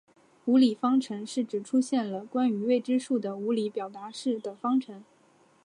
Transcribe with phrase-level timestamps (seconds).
[0.45, 5.03] 无理方程是指出现了关于未知数的无理表达式的方程。